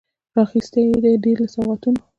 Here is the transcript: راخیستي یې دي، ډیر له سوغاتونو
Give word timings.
راخیستي 0.37 0.81
یې 0.89 0.97
دي، 1.03 1.13
ډیر 1.23 1.37
له 1.43 1.47
سوغاتونو 1.53 1.99